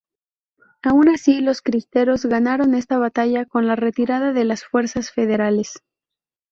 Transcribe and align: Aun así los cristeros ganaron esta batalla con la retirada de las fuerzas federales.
Aun 0.81 1.09
así 1.09 1.41
los 1.41 1.61
cristeros 1.61 2.25
ganaron 2.25 2.73
esta 2.73 2.97
batalla 2.97 3.45
con 3.45 3.67
la 3.67 3.75
retirada 3.75 4.33
de 4.33 4.45
las 4.45 4.63
fuerzas 4.63 5.11
federales. 5.11 5.83